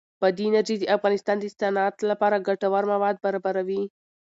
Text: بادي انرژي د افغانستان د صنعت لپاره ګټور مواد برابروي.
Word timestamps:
بادي 0.21 0.43
انرژي 0.47 0.75
د 0.79 0.85
افغانستان 0.97 1.37
د 1.39 1.45
صنعت 1.57 1.95
لپاره 2.09 2.43
ګټور 2.47 2.83
مواد 2.93 3.15
برابروي. 3.25 3.83